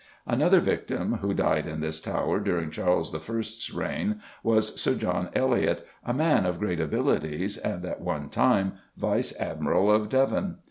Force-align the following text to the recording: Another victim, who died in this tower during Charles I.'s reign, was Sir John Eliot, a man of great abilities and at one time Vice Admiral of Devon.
Another 0.25 0.59
victim, 0.61 1.19
who 1.21 1.31
died 1.35 1.67
in 1.67 1.79
this 1.79 1.99
tower 2.01 2.39
during 2.39 2.71
Charles 2.71 3.13
I.'s 3.13 3.71
reign, 3.71 4.19
was 4.41 4.81
Sir 4.81 4.95
John 4.95 5.29
Eliot, 5.35 5.85
a 6.03 6.11
man 6.11 6.47
of 6.47 6.57
great 6.57 6.79
abilities 6.79 7.55
and 7.59 7.85
at 7.85 8.01
one 8.01 8.29
time 8.31 8.73
Vice 8.97 9.31
Admiral 9.39 9.91
of 9.91 10.09
Devon. 10.09 10.55